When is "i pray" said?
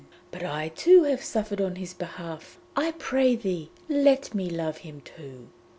2.75-3.35